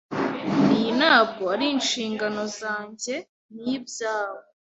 Iyi 0.75 0.89
ntabwo 0.99 1.43
ari 1.53 1.65
inshingano 1.75 2.41
zanjye. 2.59 3.13
Ni 3.61 3.71
ibyawe. 3.77 4.41